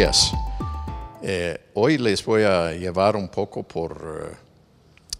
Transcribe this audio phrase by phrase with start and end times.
[0.00, 0.32] días.
[1.22, 4.36] Eh, hoy les voy a llevar un poco por eh,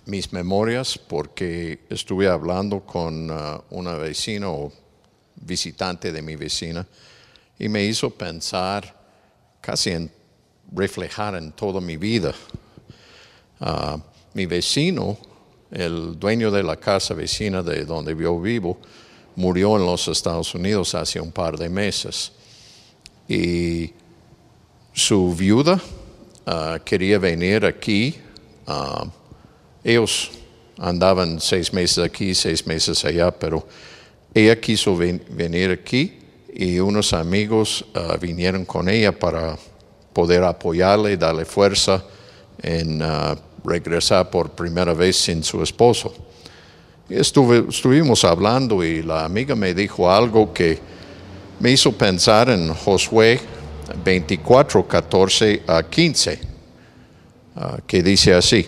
[0.07, 4.73] mis memorias porque estuve hablando con uh, una vecina o
[5.37, 6.87] visitante de mi vecina
[7.59, 8.97] y me hizo pensar
[9.61, 10.11] casi en
[10.73, 12.33] reflejar en toda mi vida.
[13.61, 13.99] Uh,
[14.33, 15.19] mi vecino,
[15.71, 18.79] el dueño de la casa vecina de donde yo vivo,
[19.37, 22.33] murió en los Estados Unidos hace un par de meses.
[23.29, 24.00] Y
[25.01, 25.81] su viuda
[26.47, 28.15] uh, quería venir aquí.
[28.67, 29.09] Uh,
[29.83, 30.31] ellos
[30.79, 33.67] andaban seis meses aquí, seis meses allá, pero
[34.35, 36.19] ella quiso ven venir aquí
[36.53, 39.57] y unos amigos uh, vinieron con ella para
[40.13, 42.05] poder apoyarle darle fuerza
[42.63, 43.01] en
[43.65, 46.13] regresar por primera vez sin su esposo.
[47.09, 50.79] Estuve, estuvimos hablando y la amiga me dijo algo que
[51.59, 53.41] me hizo pensar en Josué
[54.05, 56.41] 24, 14 a 15,
[57.57, 58.67] uh, que dice así,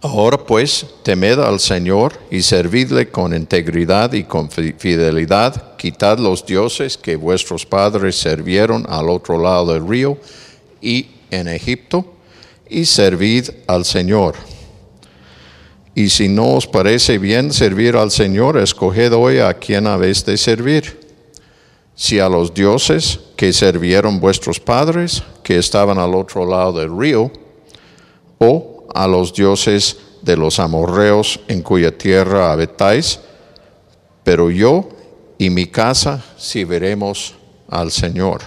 [0.00, 6.96] Ahora pues, temed al Señor y servidle con integridad y con fidelidad, quitad los dioses
[6.96, 10.18] que vuestros padres sirvieron al otro lado del río
[10.80, 12.14] y en Egipto,
[12.68, 14.34] y servid al Señor.
[15.94, 20.36] Y si no os parece bien servir al Señor, escoged hoy a quien habéis de
[20.36, 21.01] servir.
[21.94, 27.30] Si a los dioses que sirvieron vuestros padres, que estaban al otro lado del río,
[28.38, 33.20] o a los dioses de los amorreos en cuya tierra habitáis,
[34.24, 34.88] pero yo
[35.38, 37.34] y mi casa serviremos
[37.68, 38.42] al Señor.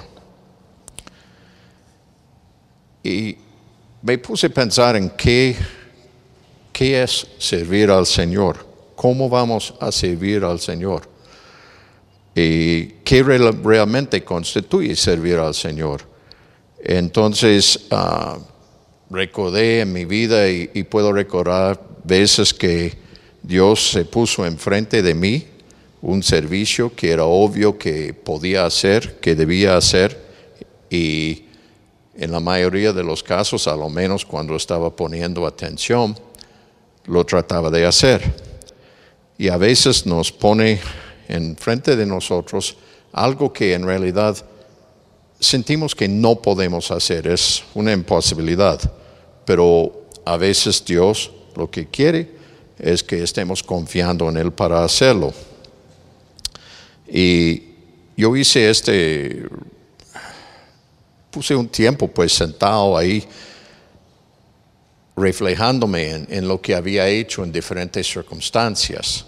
[3.03, 3.37] Y
[4.01, 5.55] me puse a pensar en qué,
[6.71, 8.65] qué es servir al Señor,
[8.95, 11.14] cómo vamos a servir al Señor
[12.35, 16.01] y qué realmente constituye servir al Señor.
[16.83, 18.37] Entonces, uh,
[19.09, 22.93] recordé en mi vida y, y, puedo recordar veces que
[23.41, 25.47] Dios se puso enfrente de mí
[26.01, 30.25] un servicio que era obvio que podía hacer, que debía hacer
[30.89, 31.45] y
[32.17, 36.17] en la mayoría de los casos, a lo menos cuando estaba poniendo atención,
[37.05, 38.21] lo trataba de hacer.
[39.37, 40.79] Y a veces nos pone
[41.27, 42.77] enfrente de nosotros
[43.15, 44.35] algo que en realidad
[45.39, 48.79] sentimos que no podemos hacer, es una imposibilidad,
[49.45, 52.35] pero a veces Dios lo que quiere
[52.77, 55.33] es que estemos confiando en Él para hacerlo.
[57.07, 57.63] Y
[58.17, 59.47] yo hice este
[61.31, 63.25] puse un tiempo pues sentado ahí
[65.17, 69.25] reflejándome en, en, lo que había hecho en diferentes circunstancias.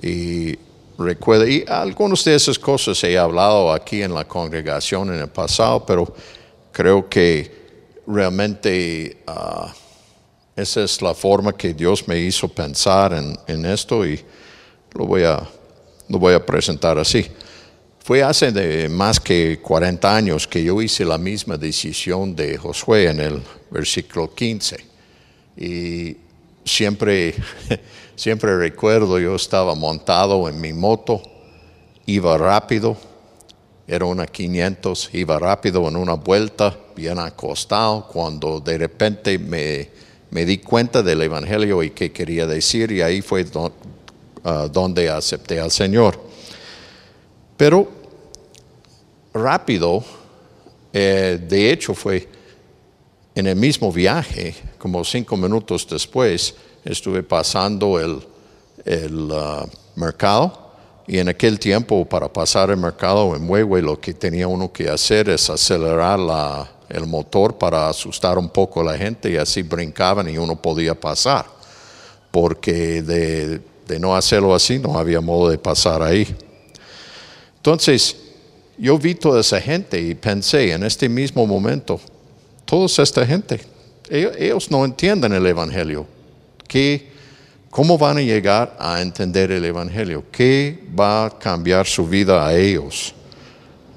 [0.00, 0.58] Y
[0.98, 5.84] recuerdo, y algunas de esas cosas he hablado aquí en la congregación en el pasado,
[5.86, 6.14] pero
[6.72, 9.68] creo que realmente uh,
[10.54, 14.20] esa es la forma que Dios me hizo pensar en, en esto y
[14.94, 15.42] lo voy, a,
[16.08, 17.26] lo voy a presentar así.
[18.04, 23.08] Fue hace de más que 40 años que yo hice la misma decisión de Josué
[23.08, 24.84] en el versículo 15.
[25.56, 26.16] Y
[26.64, 27.34] siempre,
[28.16, 31.22] siempre recuerdo, yo estaba montado en mi moto,
[32.06, 32.96] iba rápido,
[33.86, 39.88] era una 500, iba rápido en una vuelta, bien acostado, cuando de repente me,
[40.30, 45.60] me di cuenta del Evangelio y qué quería decir, y ahí fue uh, donde acepté
[45.60, 46.18] al Señor.
[47.56, 47.88] Pero
[49.34, 50.04] rápido,
[50.92, 52.28] eh, de hecho fue
[53.34, 58.20] en el mismo viaje, como cinco minutos después, estuve pasando el,
[58.84, 60.72] el uh, mercado
[61.06, 64.88] y en aquel tiempo para pasar el mercado en Huehue lo que tenía uno que
[64.88, 69.62] hacer es acelerar la, el motor para asustar un poco a la gente y así
[69.62, 71.46] brincaban y uno podía pasar,
[72.30, 76.26] porque de, de no hacerlo así no había modo de pasar ahí.
[77.56, 78.16] Entonces,
[78.76, 82.00] yo vi toda esa gente y pensé en este mismo momento,
[82.64, 83.60] toda esta gente,
[84.08, 86.06] ellos, no entienden el Evangelio.
[86.72, 87.06] ¿Qué,
[87.68, 90.24] ¿Cómo van a llegar a entender el Evangelio?
[90.32, 93.14] ¿Qué va a cambiar su vida a ellos?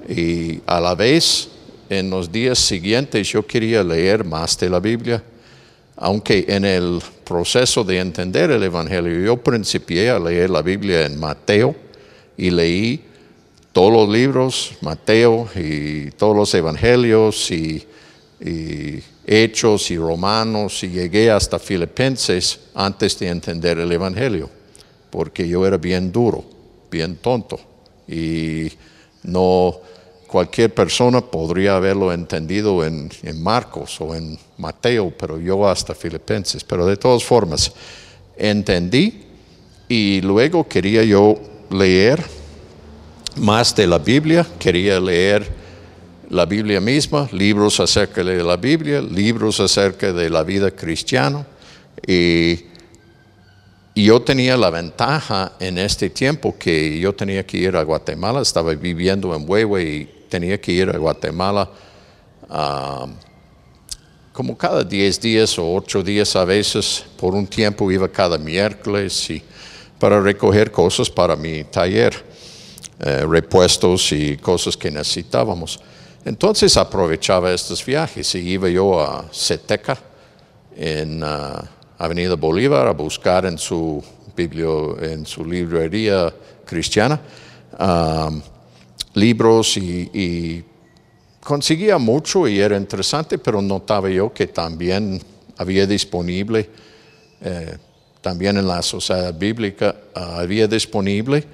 [0.06, 1.48] Y a la vez,
[1.88, 5.24] en los días siguientes yo quería leer más de la Biblia,
[5.96, 11.18] aunque en el proceso de entender el Evangelio yo principié a leer la Biblia en
[11.18, 11.74] Mateo
[12.36, 13.02] y leí
[13.72, 17.86] todos los libros, Mateo y todos los evangelios y,
[19.26, 24.48] hechos y romanos y llegué hasta Filipenses antes de entender el evangelio,
[25.10, 26.44] porque yo era bien duro,
[26.90, 27.58] bien tonto
[28.06, 28.70] y
[29.24, 29.80] no,
[30.26, 33.10] cualquier persona podría haberlo entendido en,
[33.42, 36.62] Marcos o en Mateo, pero yo hasta Filipenses.
[36.64, 37.72] Pero de todas formas,
[38.36, 39.24] entendí
[39.88, 41.36] y luego quería yo
[41.70, 42.22] leer
[43.36, 45.55] más de la Biblia, quería leer
[46.30, 51.46] la Biblia misma, libros acerca de la Biblia, libros acerca de la vida cristiana.
[52.06, 52.64] Y,
[53.94, 58.74] yo tenía la ventaja en este tiempo que yo tenía que ir a Guatemala, estaba
[58.74, 61.70] viviendo en Huehue y tenía que ir a Guatemala
[62.50, 63.06] ah,
[64.36, 69.32] como cada 10 días o 8 días a veces, por un tiempo iba cada miércoles
[69.98, 72.12] para recoger cosas para mi taller,
[73.00, 75.80] eh, repuestos y cosas que necesitábamos.
[76.26, 79.96] Entonces aprovechaba estos viajes y iba yo a Seteca,
[80.74, 81.62] en uh,
[81.98, 84.02] Avenida Bolívar, a buscar en su,
[84.36, 86.34] en su librería
[86.64, 87.20] cristiana
[87.78, 88.42] um,
[89.14, 90.64] libros y,
[91.38, 95.22] conseguía mucho y era interesante, pero notaba yo que también
[95.56, 96.68] había disponible,
[97.40, 97.78] eh,
[98.20, 101.46] también en la sociedad bíblica, uh, había disponible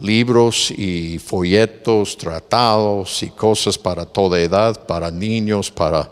[0.00, 6.10] libros y folletos, tratados y cosas para toda edad, para niños, para,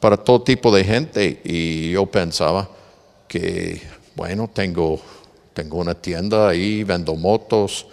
[0.00, 1.40] para todo tipo de gente.
[1.44, 2.68] Y yo pensaba
[3.28, 3.80] que,
[4.14, 5.00] bueno, tengo,
[5.54, 7.86] tengo una tienda ahí, vendo motos,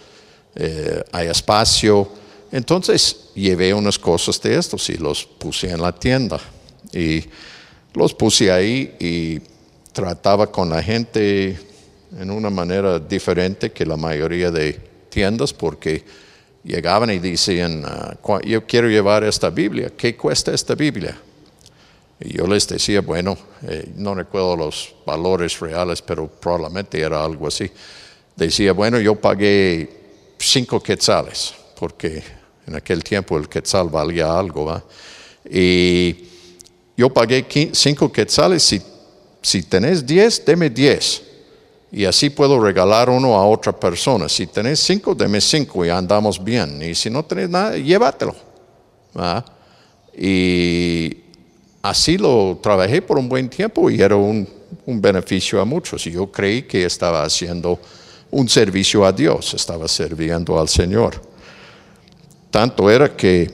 [0.56, 2.10] eh, hay espacio.
[2.52, 6.40] Entonces llevé unas cosas de estos y los puse en la tienda.
[6.92, 7.24] Y
[7.94, 9.40] los puse ahí y
[9.92, 11.67] trataba con la gente
[12.16, 16.04] en una manera diferente que la mayoría de tiendas porque
[16.64, 18.16] llegaban y decían, ah,
[18.46, 21.18] yo quiero llevar esta Biblia, ¿qué cuesta esta Biblia?
[22.20, 23.38] Y yo les decía, bueno,
[23.68, 27.70] eh, no recuerdo los valores reales, pero probablemente era algo así.
[28.36, 29.90] Decía, bueno, yo pagué
[30.40, 32.24] cinco quetzales, porque
[32.66, 34.84] en aquel tiempo el quetzal valía algo, ¿va?
[35.50, 36.26] Y
[36.98, 38.82] yo pagué cinco quetzales, si,
[39.42, 41.27] si tenés diez, deme diez
[41.92, 44.28] y así puedo regalar uno a otra persona.
[44.28, 46.82] Si tenés cinco, deme cinco y andamos bien.
[46.82, 48.36] Y si no tenés nada, llévatelo.
[50.16, 51.18] Y
[51.82, 54.48] así lo trabajé por un buen tiempo y era un,
[54.86, 56.06] un beneficio a muchos.
[56.08, 57.80] Y yo creí que estaba haciendo
[58.32, 61.22] un servicio a Dios, estaba sirviendo al Señor.
[62.52, 63.50] Tanto era que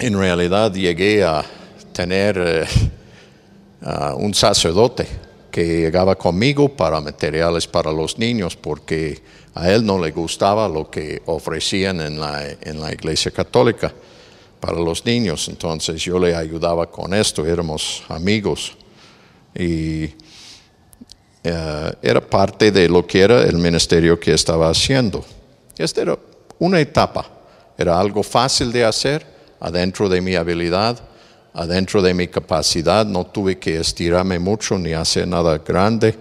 [0.00, 1.44] en realidad llegué a
[1.92, 2.66] tener eh,
[4.16, 9.22] un sacerdote que llegaba conmigo para materiales para los niños porque
[9.54, 13.92] a él no le gustaba lo que ofrecían en la, en la iglesia católica
[14.60, 15.48] para los niños.
[15.48, 18.76] Entonces yo le ayudaba con esto, éramos amigos
[19.54, 20.14] y
[21.42, 25.24] eh, era parte de lo que era el ministerio que estaba haciendo.
[25.76, 26.18] Esta era
[26.58, 27.26] una etapa,
[27.76, 29.26] era algo fácil de hacer
[29.58, 31.09] adentro de mi habilidad
[31.52, 36.16] adentro de mi capacidad, no tuve que estirarme mucho ni hacer nada grande,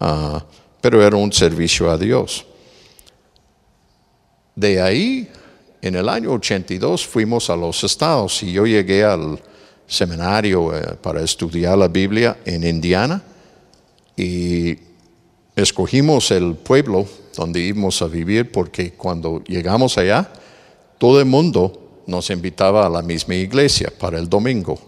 [0.00, 0.44] ah,
[0.80, 2.46] pero era un servicio a Dios.
[4.54, 5.30] De ahí,
[5.82, 9.38] en el año 82, fuimos a los estados y yo llegué al
[9.86, 13.22] seminario eh, para estudiar la Biblia en Indiana
[14.16, 14.76] y
[15.54, 20.28] escogimos el pueblo donde íbamos a vivir porque cuando llegamos allá,
[20.98, 24.78] todo el mundo nos invitaba a la misma iglesia para el domingo.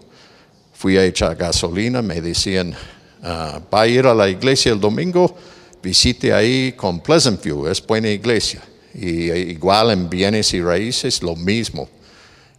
[0.73, 2.73] Fui a echar gasolina, me decían,
[3.21, 5.35] ah, va a ir a la iglesia el domingo,
[5.83, 8.61] visite ahí con Pleasant View, es buena iglesia.
[8.93, 11.89] Y igual en bienes y raíces, lo mismo.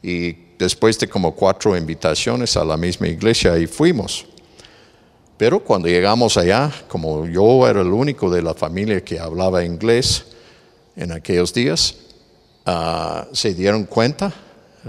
[0.03, 4.27] Y después de como cuatro invitaciones a la misma iglesia, ahí fuimos.
[5.39, 10.27] Pero cuando llegamos allá, como yo era el único de la familia que hablaba inglés
[10.97, 11.97] en aquellos días,
[12.67, 14.35] ah, se dieron cuenta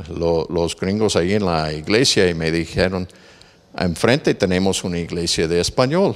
[0.08, 3.08] los gringos ahí en la iglesia y me dijeron,
[3.78, 6.16] enfrente tenemos una iglesia de español.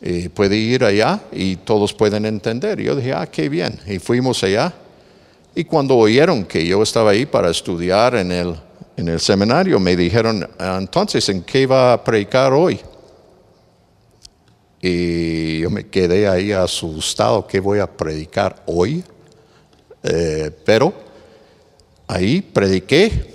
[0.00, 2.80] Y puede ir allá y todos pueden entender.
[2.80, 3.78] Yo dije, ah, qué bien.
[3.86, 4.72] Y fuimos allá.
[5.54, 8.54] Y cuando oyeron que yo estaba ahí para estudiar en el,
[8.96, 12.78] en el seminario, me dijeron, entonces, ¿en qué va a predicar hoy?
[14.82, 19.02] Y yo me quedé ahí asustado, ¿qué voy a predicar hoy?
[20.02, 21.05] Eh, pero
[22.06, 23.34] ahí prediqué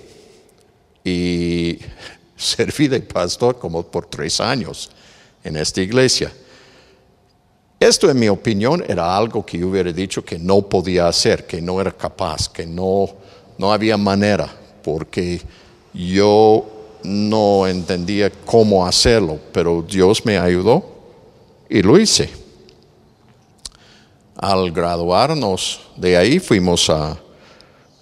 [1.04, 1.80] y
[2.36, 4.90] serví de pastor como por tres años
[5.44, 6.32] en esta iglesia.
[7.80, 11.60] Esto, en mi opinión, era algo que yo hubiera dicho que no podía hacer, que
[11.60, 13.10] no era capaz, que no,
[13.58, 14.48] no había manera,
[14.84, 15.42] porque
[15.92, 16.64] yo
[17.04, 20.86] no entendía cómo hacerlo, pero Dios me ayudó
[21.70, 22.30] y lo hice.
[24.36, 27.18] Al graduarnos de ahí fuimos a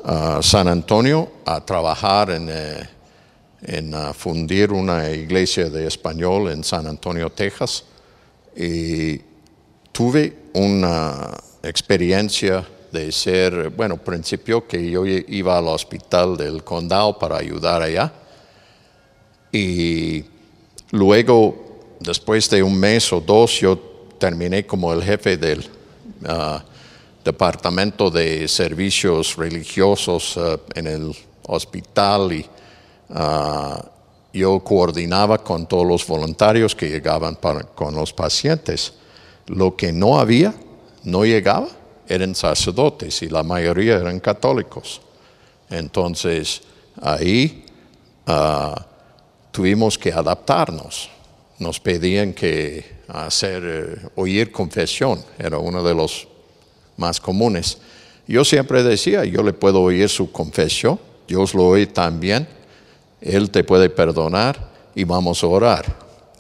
[0.04, 2.90] a San Antonio a trabajar en, eh,
[3.62, 7.84] en fundir una iglesia de español en San Antonio, Texas.
[8.56, 9.22] Y
[9.92, 11.30] tuve una
[11.64, 18.12] experiencia de ser, bueno, principio que yo iba al hospital del condado para ayudar allá.
[19.52, 20.26] Y
[20.92, 23.78] luego, después de un mes o dos, yo
[24.18, 25.60] terminé como el jefe del
[26.24, 26.60] uh,
[27.24, 32.46] departamento de servicios religiosos uh, en el hospital y
[33.10, 33.90] uh,
[34.32, 37.38] yo coordinaba con todos los voluntarios que llegaban
[37.76, 38.94] con los pacientes.
[39.48, 40.54] Lo que no había,
[41.04, 41.68] no llegaba,
[42.08, 45.02] eran sacerdotes y la mayoría eran católicos.
[45.70, 46.62] Entonces,
[47.02, 47.66] ahí
[49.52, 51.10] tuvimos que adaptarnos.
[51.60, 56.28] Nos pedían que hacer, eh, oír confesión, era uno de los
[57.00, 57.78] más comunes.
[58.28, 62.48] Yo siempre decía, yo le puedo oír su confesión, Dios lo oye también,
[63.22, 65.86] Él te puede perdonar y vamos a orar.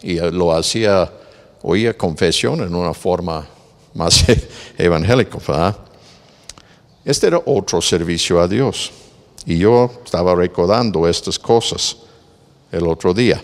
[0.04, 1.12] Y lo hacía,
[1.64, 3.48] oía confesión en una forma
[3.94, 4.24] más
[4.78, 5.76] evangélica.
[7.04, 8.92] Este era otro servicio a Dios.
[9.46, 11.98] Y yo estaba recordando estas cosas
[12.72, 13.42] el otro día.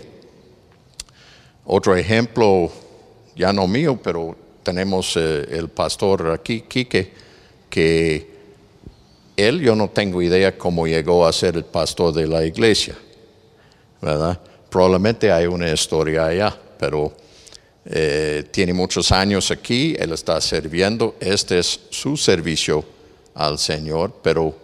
[1.66, 2.70] Otro ejemplo,
[3.36, 7.14] ya no mío, pero tenemos eh, el pastor aquí, Quique,
[7.70, 8.36] que
[9.38, 12.98] él yo no tengo idea cómo llegó a ser el pastor de la iglesia,
[14.02, 14.42] ¿verdad?
[14.70, 17.14] Probablemente hay una historia allá, pero
[17.86, 22.84] eh, tiene muchos años aquí, él está sirviendo, este es su servicio
[23.36, 24.56] al Señor, pero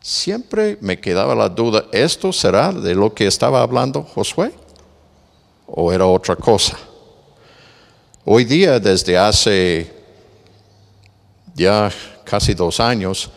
[0.00, 4.52] siempre me quedaba la duda, ¿esto será de lo que estaba hablando Josué?
[5.66, 6.78] ¿O era otra cosa?
[8.24, 9.90] Hoy día, desde hace
[11.54, 11.90] ya
[12.24, 13.30] casi dos años,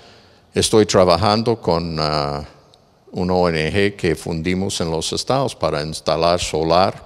[0.53, 2.43] estoy trabajando con uh,
[3.11, 7.03] una ONG que fundimos en los estados para instalar solar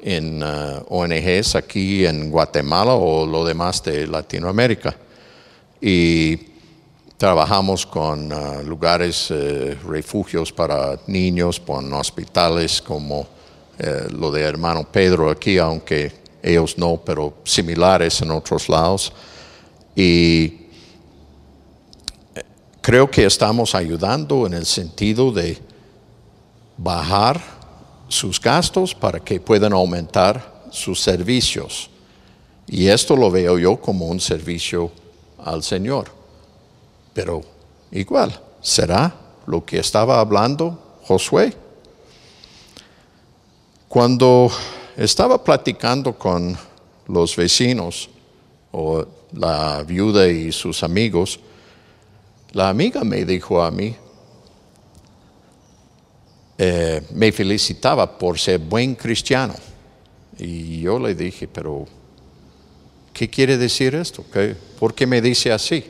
[0.00, 4.96] en uh, ONGs aquí en Guatemala o lo demás de Latinoamérica.
[5.80, 6.52] Y
[7.22, 13.26] Trabajamos con uh, lugares, uh, refugios para niños, con hospitales como uh,
[14.10, 19.12] lo de hermano Pedro aquí, aunque ellos no, pero similares en otros lados.
[19.94, 20.66] Y
[22.80, 25.58] creo que estamos ayudando en el sentido de
[26.76, 27.40] bajar
[28.08, 31.88] sus gastos para que puedan aumentar sus servicios.
[32.66, 34.90] Y esto lo veo yo como un servicio
[35.44, 36.10] al Señor.
[37.14, 37.42] Pero
[37.90, 39.14] igual, ¿será
[39.46, 41.54] lo que estaba hablando Josué?
[43.88, 44.50] Cuando
[44.96, 46.56] estaba platicando con
[47.08, 48.10] los vecinos
[48.70, 51.40] o la viuda y sus amigos,
[52.52, 53.96] la amiga me dijo a mí,
[56.58, 59.54] eh, me felicitaba por ser buen cristiano.
[60.38, 61.86] Y yo le dije, pero
[63.12, 64.24] ¿qué quiere decir esto?
[64.78, 65.84] ¿Por qué me dice así?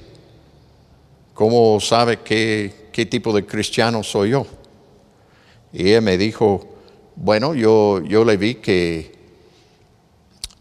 [1.34, 4.46] ¿Cómo sabe qué, qué tipo de cristiano soy yo?
[5.72, 6.71] Y ella me dijo,
[7.16, 9.12] bueno, yo, yo le vi que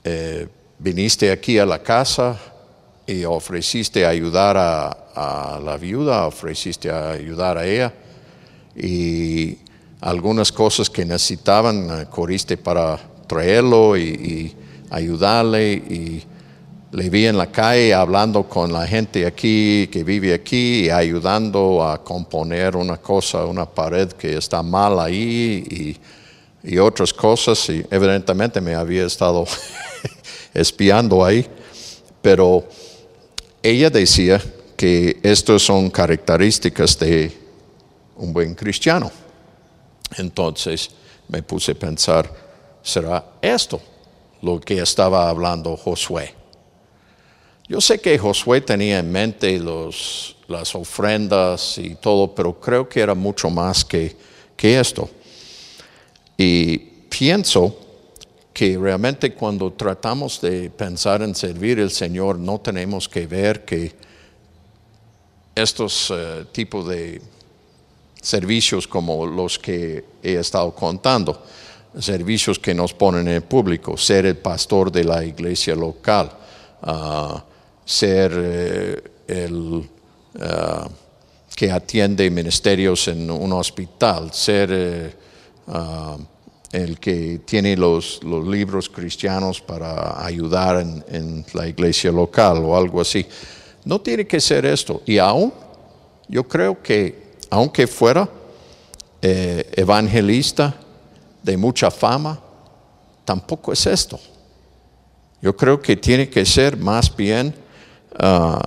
[0.03, 0.48] eh,
[0.79, 2.39] viniste aquí a la casa
[3.08, 4.98] y ofreciste ayudar a,
[5.63, 7.93] la viuda, ofreciste ayudar a ella
[8.75, 9.58] y
[10.00, 14.55] algunas cosas que necesitaban, eh, corriste para traerlo y, y
[14.89, 16.24] ayudarle y
[16.91, 21.88] le vi en la calle hablando con la gente aquí que vive aquí y ayudando
[21.88, 26.20] a componer una cosa, una pared que está mal ahí y,
[26.77, 27.70] otras cosas.
[27.70, 29.46] Y evidentemente me había estado
[30.53, 31.46] espiando ahí,
[32.22, 32.68] pero
[33.63, 34.41] ella decía
[34.75, 37.32] que estas son características de
[38.15, 39.12] un buen cristiano.
[40.18, 40.89] Entonces
[41.27, 42.32] me puse a pensar,
[42.82, 43.82] ¿será esto
[44.41, 46.34] lo que estaba hablando Josué?
[47.68, 53.00] Yo sé que Josué tenía en mente los, las ofrendas y todo, pero creo que
[53.00, 54.15] era mucho más que,
[54.58, 55.10] que esto.
[56.43, 57.77] Y pienso
[58.51, 63.93] que realmente cuando tratamos de pensar en servir al Señor, no tenemos que ver que
[65.53, 67.21] estos eh, tipos de
[68.19, 71.43] servicios como los que he estado contando,
[72.00, 76.31] servicios que nos ponen en público, ser el pastor de la iglesia local,
[76.81, 77.38] uh,
[77.86, 79.88] ser eh, el
[80.33, 80.89] eh,
[81.55, 85.15] que atiende ministerios en un hospital, ser eh,
[85.67, 86.17] ah,
[86.71, 93.25] el que tiene los, libros cristianos para ayudar en, la iglesia local o algo así.
[93.83, 95.01] No tiene que ser esto.
[95.05, 95.53] Y aún
[96.27, 98.29] yo creo que aunque fuera
[99.21, 100.75] eh, evangelista
[101.43, 102.39] de mucha fama,
[103.25, 104.19] tampoco es esto.
[105.41, 107.53] Yo creo que tiene que ser más bien
[108.17, 108.61] ah,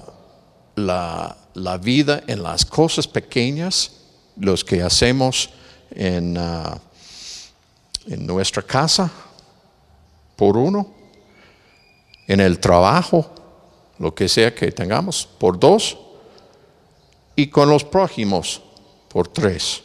[0.75, 3.93] la, la, vida en las cosas pequeñas,
[4.37, 5.51] los que hacemos
[5.93, 6.79] en, ah,
[8.07, 9.11] en nuestra casa,
[10.37, 10.93] por uno,
[12.27, 13.31] en el trabajo,
[13.99, 15.99] lo que sea que tengamos, por dos,
[17.37, 18.63] y con los prójimos,
[19.09, 19.83] por tres.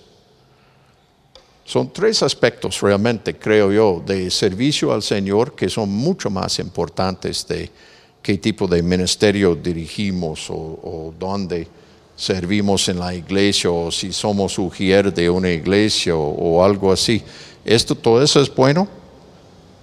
[1.66, 7.48] Son tres aspectos realmente, creo yo, de servicio al Señor que son mucho más importantes
[7.48, 7.70] de
[8.24, 11.68] qué tipo de ministerio dirigimos o, dónde
[12.16, 17.22] servimos en la iglesia o si somos ujier de una iglesia o, algo así.
[17.66, 18.88] Esto, todo eso es bueno,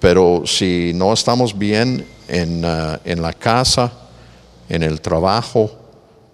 [0.00, 3.92] pero si no estamos bien en, uh, en la casa,
[4.68, 5.70] en el trabajo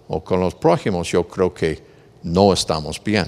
[0.08, 1.82] o con los prójimos, yo creo que
[2.22, 3.26] no estamos bien.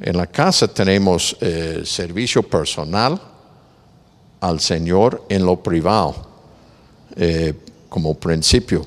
[0.00, 3.20] En la casa tenemos eh, servicio personal
[4.40, 6.14] al Señor en lo privado,
[7.14, 7.54] eh,
[7.88, 8.84] como principio.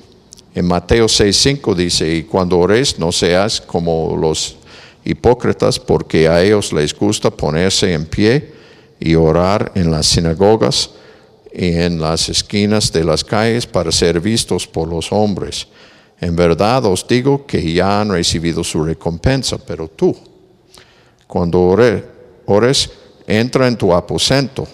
[0.54, 4.56] En Mateo 6:5 dice, y cuando ores no seas como los
[5.06, 8.52] hipócritas, porque a ellos les gusta ponerse en pie
[8.98, 10.90] y orar en las sinagogas
[11.52, 15.68] y en las esquinas de las calles para ser vistos por los hombres.
[16.20, 20.16] En verdad os digo que ya han recibido su recompensa, pero tú,
[21.26, 21.76] cuando
[22.46, 22.90] ores,
[23.26, 24.66] entra en tu aposento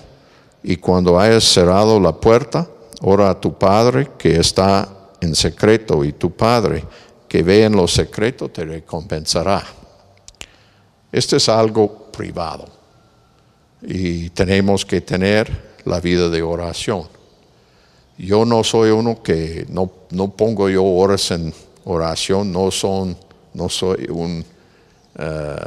[0.62, 2.68] y cuando hayas cerrado la puerta,
[3.02, 6.84] ora a tu Padre que está en secreto y tu Padre
[7.28, 9.81] que ve en lo secreto te recompensará.
[11.12, 12.66] Esto es algo privado
[13.83, 17.07] y tenemos que tener la vida de oración.
[18.16, 19.88] Yo no soy uno que no,
[20.31, 21.53] pongo yo horas en
[21.85, 23.16] oración, no, son,
[23.53, 24.44] no soy un...
[25.18, 25.66] Eh,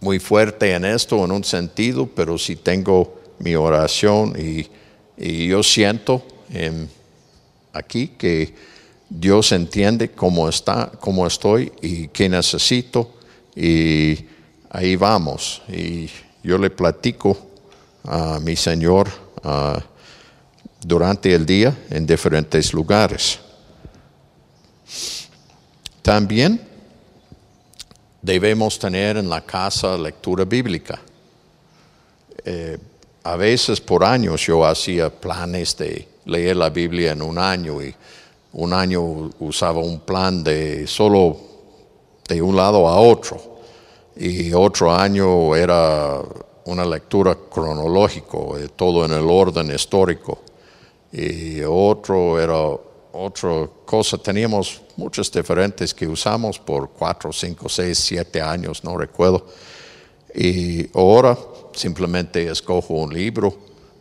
[0.00, 4.68] muy fuerte en esto en un sentido, pero si tengo mi oración y,
[5.48, 6.22] yo siento
[7.74, 8.54] aquí que
[9.10, 13.19] Dios entiende cómo está, cómo estoy y qué necesito
[13.54, 14.26] y
[14.70, 15.62] ahí vamos.
[15.68, 16.08] Y
[16.42, 17.36] yo le platico
[18.04, 19.08] a mi Señor
[20.80, 23.38] durante el día en diferentes lugares.
[26.02, 26.60] También
[28.22, 31.00] debemos tener en la casa lectura bíblica.
[32.44, 32.78] Eh,
[33.22, 37.94] a veces por años yo hacía planes de leer la Biblia en un año y
[38.52, 41.49] un año usaba un plan de solo
[42.30, 43.38] de un lado a otro.
[44.16, 46.20] Y otro año era
[46.64, 50.38] una lectura cronológico, todo en el orden histórico.
[51.12, 52.56] Y otro era
[53.12, 59.46] otra cosa, teníamos muchos diferentes que usamos por cuatro, cinco, seis, siete años, no recuerdo.
[60.32, 61.36] Y ahora
[61.72, 63.52] simplemente escojo un libro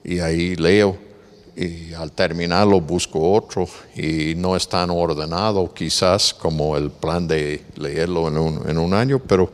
[0.03, 1.08] y ahí leo
[1.55, 7.63] y al terminarlo busco otro y no es tan ordenado quizás como el plan de
[7.75, 9.51] leerlo en un, año, pero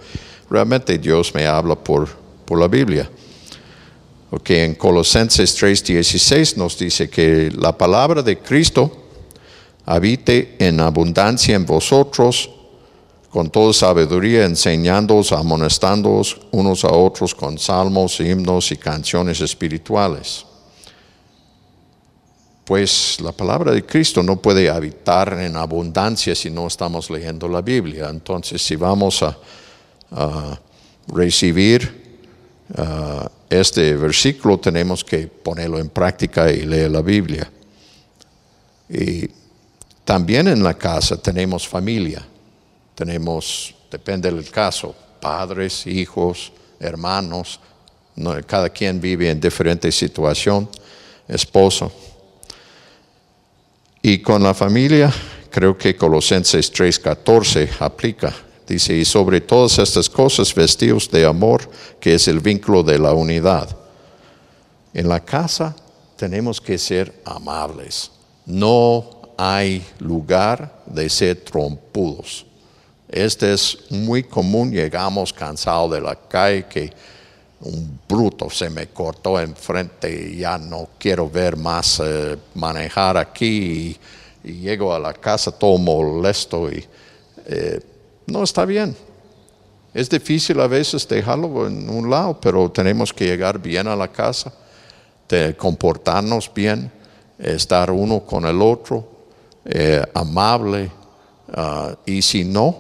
[0.49, 2.08] realmente Dios me habla por,
[2.49, 3.10] la Biblia.
[4.29, 8.91] Porque en Colosenses 3:16 nos dice que la palabra de Cristo
[9.86, 12.49] habite en abundancia en vosotros,
[13.29, 20.45] con toda sabiduría, enseñándoos, amonestándoos unos a otros con salmos, himnos y canciones espirituales.
[22.65, 27.62] Pues la palabra de Cristo no puede habitar en abundancia si no estamos leyendo la
[27.62, 28.10] Biblia.
[28.10, 29.38] Entonces, si vamos a,
[31.08, 32.23] recibir
[33.47, 37.51] este versículo, tenemos que ponerlo en práctica y leer la Biblia.
[38.89, 39.30] Y
[40.04, 42.25] también en la casa tenemos familia,
[42.95, 47.60] tenemos, depende del caso, padres, hijos, hermanos,
[48.47, 50.67] cada quien vive en diferente situación,
[51.28, 51.91] esposo.
[54.08, 55.12] Y con la familia,
[55.50, 58.32] creo que Colosenses 3:14 aplica.
[58.68, 61.68] Dice, y sobre todas estas cosas vestidos de amor,
[62.00, 63.68] que es el vínculo de la unidad.
[64.94, 65.76] En la casa
[66.18, 68.12] tenemos que ser amables,
[68.46, 72.46] no hay lugar de ser trompudos.
[73.10, 76.94] Este es muy común, llegamos cansados de la calle que
[77.62, 83.98] un bruto se me cortó enfrente y ya no quiero ver más eh, manejar aquí
[84.44, 86.86] y, llego a la casa todo molesto y
[87.48, 87.80] eh,
[88.28, 88.96] no está bien.
[89.91, 94.12] Es difícil a veces dejarlo en un lado, pero tenemos que llegar bien a la
[94.12, 94.54] casa,
[95.58, 96.91] comportarnos bien,
[97.39, 99.08] estar uno con el otro,
[99.65, 100.91] eh, amable,
[101.54, 102.76] Ah, y si no,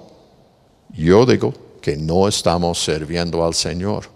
[0.89, 4.14] yo digo que no estamos sirviendo al Señor.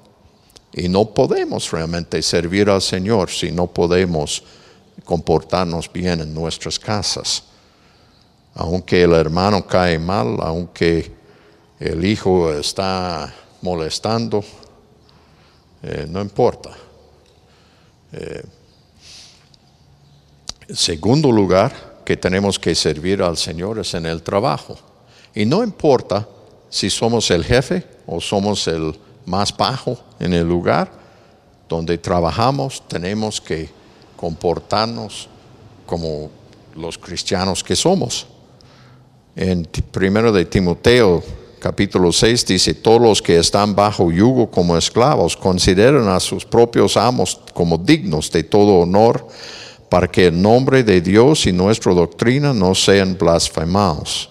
[0.73, 4.43] Y no podemos realmente servir al Señor si no podemos
[5.03, 7.43] comportarnos bien en nuestras casas.
[8.53, 11.12] Aunque el hermano cae mal, aunque
[11.79, 14.43] el hijo está molestando,
[15.82, 16.71] eh, no importa.
[18.12, 18.43] Eh,
[20.73, 24.77] segundo lugar que tenemos que servir al Señor es en el trabajo.
[25.34, 26.27] Y no importa
[26.69, 28.95] si somos el jefe o somos el
[29.29, 30.91] más bajo en el lugar
[31.69, 33.69] donde trabajamos, tenemos que
[34.17, 35.29] comportarnos
[35.85, 36.31] como
[36.75, 38.25] los cristianos que somos.
[39.35, 41.23] En primero de Timoteo
[41.59, 46.97] capítulo 6 dice, todos los que están bajo yugo como esclavos consideran a sus propios
[46.97, 49.27] amos como dignos de todo honor,
[49.89, 54.29] para que el nombre de Dios y nuestra doctrina no sean blasfemados.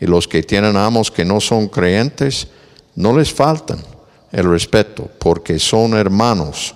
[0.00, 2.48] Y los que tienen amos que no son creyentes,
[2.94, 3.89] no les faltan
[4.32, 6.74] el respeto, porque son hermanos,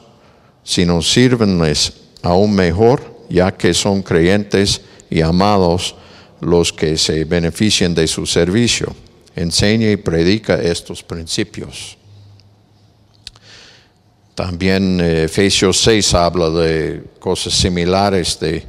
[0.62, 5.95] sino sirvenles aún mejor, ya que son creyentes y amados
[6.40, 8.95] los que se benefician de su servicio.
[9.37, 11.97] Enseña y predica estos principios.
[14.35, 18.67] También eh, Efesios 6 habla de cosas similares, de,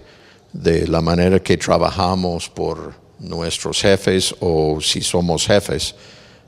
[0.53, 5.95] de la manera que trabajamos por nuestros jefes o si somos jefes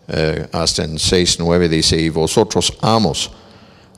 [0.07, 3.31] hasta en 6.9 dice, y vosotros amos,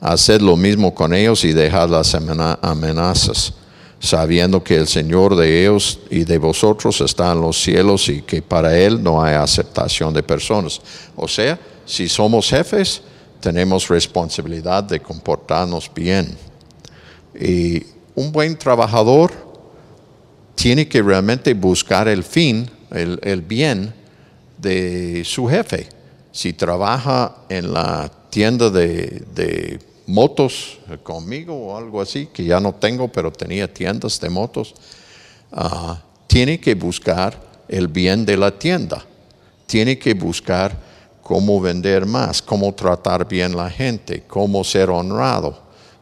[0.00, 3.54] haced lo mismo con ellos y dejad las amenazas,
[4.00, 8.42] sabiendo que el Señor de ellos y de vosotros está en los cielos y que
[8.42, 10.80] para Él no hay aceptación de personas.
[11.14, 13.02] O sea, si somos jefes,
[13.38, 16.36] tenemos responsabilidad de comportarnos bien.
[17.38, 17.84] Y
[18.16, 19.30] un buen trabajador
[20.56, 23.94] tiene que realmente buscar el fin, el bien
[24.58, 25.99] de su jefe
[26.32, 33.06] si trabaja en la tienda de, motos conmigo o algo así, que ya no tengo,
[33.06, 34.74] pero tenía tiendas de motos,
[35.52, 39.04] ah, tiene que buscar el bien de la tienda,
[39.66, 40.76] tiene que buscar
[41.22, 45.60] cómo vender más, cómo tratar bien la gente, cómo ser honrado,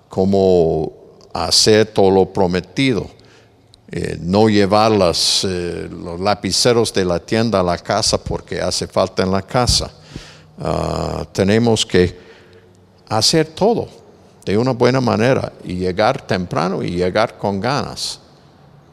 [0.08, 0.90] cómo
[1.34, 3.06] hacer todo lo prometido.
[3.90, 9.22] Eh, no llevar eh, los lapiceros de la tienda a la casa porque hace falta
[9.22, 9.90] en la casa.
[10.60, 12.18] Ah, tenemos que
[13.08, 13.88] hacer todo
[14.44, 18.20] de una buena manera y llegar temprano y llegar con ganas.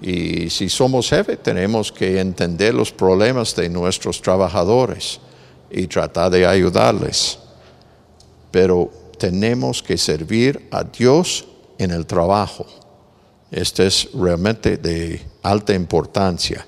[0.01, 5.19] Y si somos jefe, tenemos que entender los problemas de nuestros trabajadores
[5.71, 7.39] y tratar de ayudarles.
[8.51, 11.45] Pero tenemos que servir a Dios
[11.77, 12.65] en el trabajo.
[13.49, 16.65] Esto es realmente de alta importancia.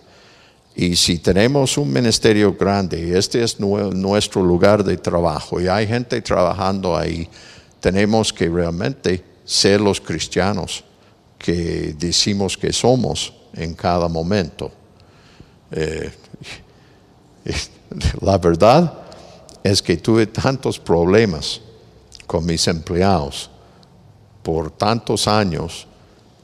[0.80, 5.88] Y si tenemos un ministerio grande y este es nuestro lugar de trabajo y hay
[5.88, 7.28] gente trabajando ahí,
[7.80, 10.84] tenemos que realmente ser los cristianos
[11.40, 14.72] que decimos que somos en cada momento.
[15.72, 16.12] Eh,
[18.22, 18.94] la verdad
[19.63, 21.60] es que tuve tantos problemas
[22.28, 23.50] con mis empleados
[24.44, 25.88] por tantos años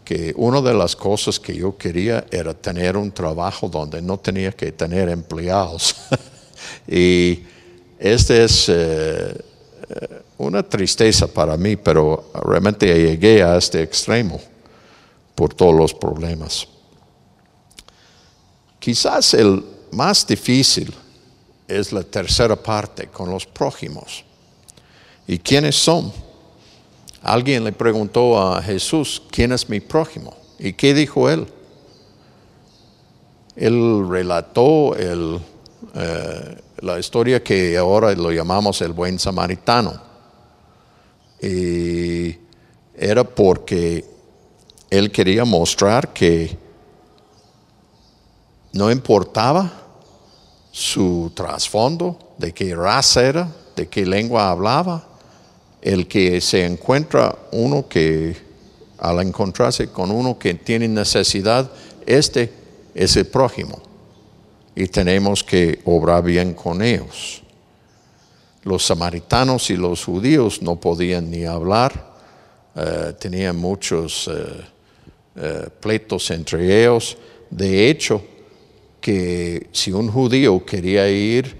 [0.03, 4.51] que una de las cosas que yo quería era tener un trabajo donde no tenía
[4.51, 5.95] que tener empleados.
[6.87, 7.43] y
[7.97, 9.33] esta es eh,
[10.37, 14.39] una tristeza para mí, pero realmente llegué a este extremo
[15.35, 16.67] por todos los problemas.
[18.79, 20.93] Quizás el más difícil
[21.67, 24.25] es la tercera parte con los prójimos.
[25.25, 26.11] ¿Y quiénes son?
[27.23, 30.35] Alguien le preguntó a Jesús, ¿quién es mi prójimo?
[30.59, 31.47] ¿Y qué dijo él?
[33.55, 35.39] Él relató eh,
[36.81, 40.01] la historia que ahora lo llamamos el buen samaritano.
[41.41, 42.35] Y
[42.93, 44.03] era porque
[44.89, 46.57] él quería mostrar que
[48.73, 49.71] no importaba
[50.71, 55.12] su trasfondo, de qué raza era, de qué lengua hablaba,
[55.83, 58.35] el que se encuentra uno que
[58.99, 61.69] al encontrarse con uno que tiene necesidad,
[62.05, 62.51] este
[62.95, 63.81] es el prójimo
[64.75, 67.43] y tenemos que obrar bien con ellos.
[68.63, 72.13] Los samaritanos y los judíos no podían ni hablar,
[72.75, 74.65] eh, tenían muchos eh,
[75.35, 77.17] eh, pleitos entre ellos.
[77.49, 78.23] De hecho,
[79.01, 81.57] que si un judío quería ir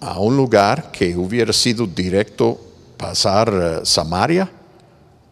[0.00, 2.67] a un lugar que hubiera sido directo
[2.98, 4.50] pasar eh, Samaria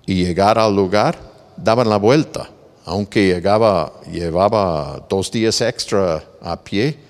[0.06, 1.18] y llegar al lugar,
[1.56, 2.48] daban la vuelta.
[2.86, 7.06] Aunque llegaba, llevaba dos días extra a pie,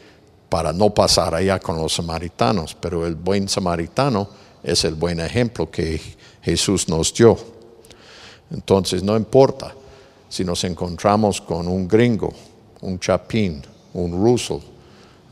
[0.48, 4.28] para no pasar allá con los samaritanos, pero el buen samaritano
[4.62, 6.00] es el buen ejemplo que
[6.42, 7.36] Jesús nos dio.
[8.50, 9.74] Entonces no importa
[10.28, 12.32] si nos encontramos con un gringo,
[12.80, 13.62] un chapín,
[13.94, 14.62] un ruso,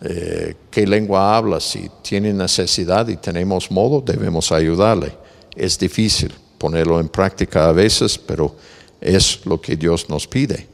[0.07, 5.17] eh, qué lengua habla, si tiene necesidad y tenemos modo, debemos ayudarle.
[5.57, 8.55] Es difícil ponerlo en práctica a veces, pero
[9.01, 10.67] es lo que Dios nos pide.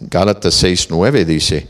[0.00, 1.68] Gálatas 6:9 dice,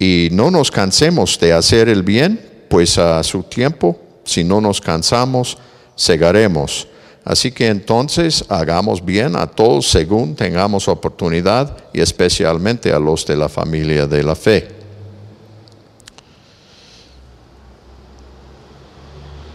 [0.00, 4.80] y no nos cansemos de hacer el bien, pues a su tiempo, si no nos
[4.80, 5.58] cansamos,
[5.94, 6.88] segaremos.
[7.24, 13.36] Así que entonces hagamos bien a todos según tengamos oportunidad y especialmente a los de
[13.36, 14.75] la familia de la fe.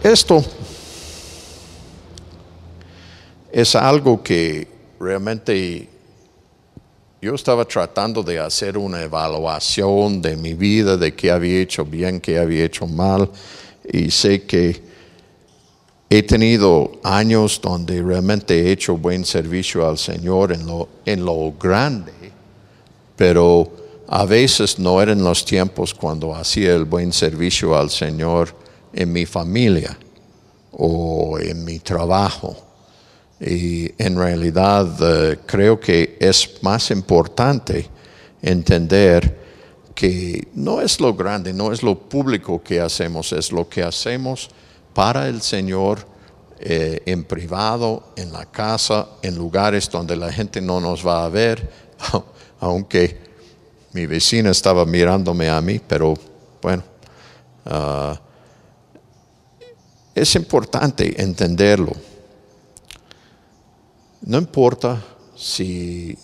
[0.02, 0.44] Esto
[3.52, 4.66] es algo que
[4.98, 5.88] realmente
[7.20, 12.20] yo estaba tratando de hacer una evaluación de mi vida, de qué había hecho bien,
[12.20, 13.30] qué había hecho mal,
[13.92, 14.82] y sé que
[16.10, 21.52] he tenido años donde realmente he hecho buen servicio al Señor en lo, en lo
[21.52, 22.12] grande,
[23.14, 23.70] pero
[24.08, 28.61] a veces no eran los tiempos cuando hacía el buen servicio al Señor
[28.92, 29.96] en mi familia
[30.72, 32.56] o en mi trabajo.
[33.40, 37.88] Y en realidad eh, creo que es más importante
[38.40, 39.40] entender
[39.94, 44.50] que no es lo grande, no es lo público que hacemos, es lo que hacemos
[44.94, 46.06] para el Señor
[46.60, 51.28] eh, en privado, en la casa, en lugares donde la gente no nos va a
[51.28, 51.68] ver,
[52.60, 53.18] aunque
[53.92, 56.14] mi vecina estaba mirándome a mí, pero
[56.62, 56.84] bueno,
[57.66, 58.18] ah,
[60.14, 61.92] es importante entenderlo.
[64.20, 65.02] No importa
[65.36, 66.16] si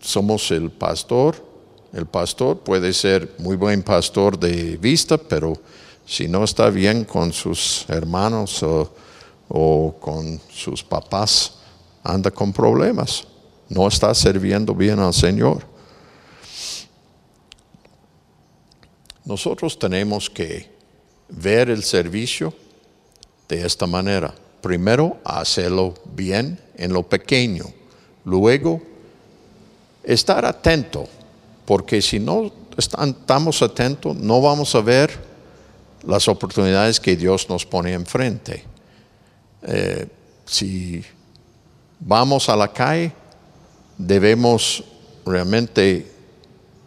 [0.00, 1.44] somos el pastor,
[1.92, 5.54] el pastor puede ser muy buen pastor de vista, pero
[6.04, 8.62] si no está bien con sus hermanos
[9.48, 11.54] o, con sus papás,
[12.04, 13.24] anda con problemas.
[13.68, 15.64] No está sirviendo bien al Señor.
[19.24, 20.70] Nosotros tenemos que
[21.28, 22.54] ver el servicio
[23.48, 27.66] de esta manera primero hacerlo bien en lo pequeño,
[28.24, 28.82] luego
[30.02, 31.08] estar atento,
[31.64, 35.10] porque si no estamos atentos no vamos a ver
[36.04, 38.64] las oportunidades que Dios nos pone enfrente.
[39.62, 40.06] Eh,
[40.44, 41.04] si
[42.00, 43.12] vamos a la calle,
[43.96, 44.82] debemos
[45.24, 46.10] realmente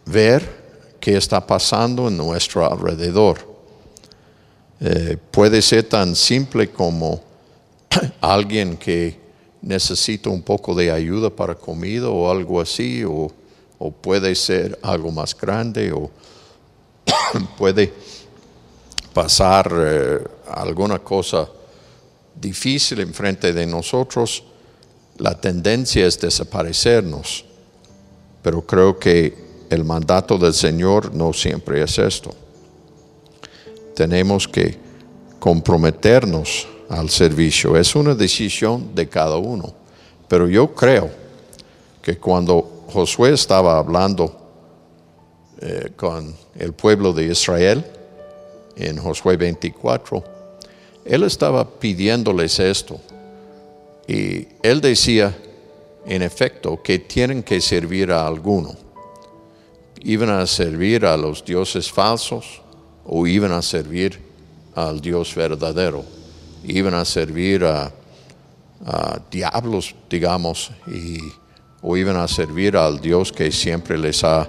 [0.06, 3.49] ver qué está pasando en nuestro alrededor.
[4.82, 7.20] Eh, puede ser tan simple como
[8.20, 9.18] alguien que
[9.60, 13.30] necesita un poco de ayuda para comida o algo así, o,
[14.00, 16.10] puede ser algo más grande, o
[17.58, 17.92] puede
[19.12, 21.48] pasar eh, alguna cosa
[22.34, 24.42] difícil enfrente de nosotros,
[25.18, 27.44] la tendencia es desaparecernos.
[28.42, 32.34] Pero creo que el mandato del Señor no siempre es esto.
[34.00, 34.78] Tenemos que
[35.38, 37.76] comprometernos al servicio.
[37.76, 39.74] Es una decisión de cada uno.
[40.26, 41.10] Pero yo creo
[42.00, 44.34] que cuando Josué estaba hablando
[45.60, 47.84] eh, con el pueblo de Israel
[48.74, 50.24] en Josué 24,
[51.04, 52.98] él estaba pidiéndoles esto.
[54.08, 55.36] Y él decía,
[56.06, 58.74] en efecto, que tienen que servir a alguno.
[60.00, 62.62] Iban a servir a los dioses falsos
[63.04, 64.20] o iban a servir
[64.74, 66.20] al Dios verdadero
[66.64, 67.92] iban a servir a,
[69.30, 70.72] diablos, digamos,
[71.82, 74.48] o iban a servir al Dios que siempre les ha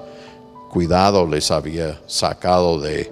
[0.71, 3.11] cuidado, les había sacado de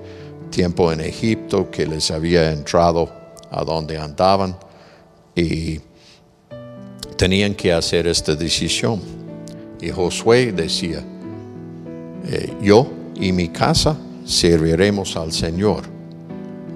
[0.49, 3.11] tiempo en Egipto, que les había entrado
[3.51, 4.55] a donde andaban
[5.35, 5.81] y
[7.17, 9.01] tenían que hacer esta decisión.
[9.81, 11.03] Y Josué decía,
[12.27, 13.97] eh, yo y mi casa
[14.29, 15.83] serviremos al Señor.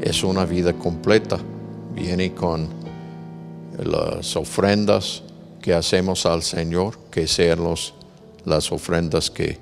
[0.02, 1.40] Es una vida completa
[1.94, 2.68] viene con
[3.78, 5.22] las ofrendas
[5.62, 7.60] que hacemos al Señor, que sean
[8.46, 9.60] las ofrendas que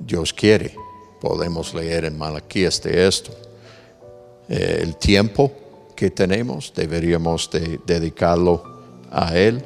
[0.00, 0.74] Dios quiere.
[1.20, 3.30] Podemos leer en Malaquías de esto.
[4.48, 5.52] Eh, el tiempo
[5.94, 8.62] que tenemos deberíamos de dedicarlo
[9.10, 9.62] a Él,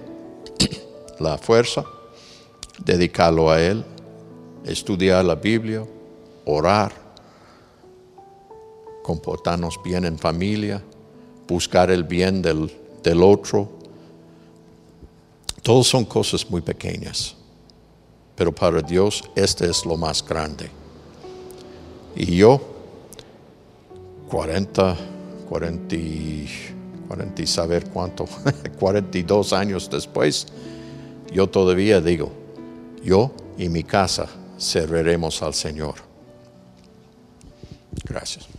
[1.19, 1.85] la fuerza,
[2.85, 3.83] dedicarlo a Él,
[4.67, 5.85] estudiar la Biblia,
[6.45, 7.08] orar,
[9.09, 10.83] comportarnos bien en familia,
[11.49, 13.67] buscar el bien del, otro.
[15.63, 17.35] Todos son cosas muy pequeñas,
[18.37, 20.69] pero para Dios este es lo más grande.
[22.17, 22.61] Y yo,
[24.29, 24.97] 40,
[25.49, 25.97] 40,
[27.09, 28.27] 40 y saber cuánto,
[28.79, 30.47] 42 años después,
[31.33, 32.31] yo todavía digo,
[33.03, 34.27] yo y mi casa
[34.59, 35.95] serviremos al Señor.
[38.05, 38.58] Gracias.